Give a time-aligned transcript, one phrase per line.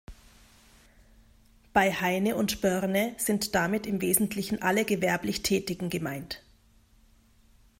[1.73, 6.41] Bei Heine und Börne sind damit im Wesentlichen alle gewerblich Tätigen gemeint.